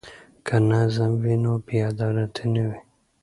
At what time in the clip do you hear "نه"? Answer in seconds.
2.53-2.63